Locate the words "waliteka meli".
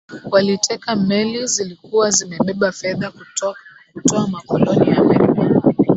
0.31-1.47